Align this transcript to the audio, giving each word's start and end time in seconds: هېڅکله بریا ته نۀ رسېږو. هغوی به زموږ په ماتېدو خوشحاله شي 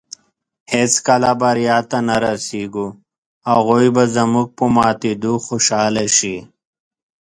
هېڅکله 0.73 1.31
بریا 1.41 1.77
ته 1.89 1.97
نۀ 2.07 2.15
رسېږو. 2.25 2.87
هغوی 3.49 3.87
به 3.95 4.03
زموږ 4.15 4.47
په 4.57 4.65
ماتېدو 4.75 5.33
خوشحاله 5.45 6.05
شي 6.17 6.35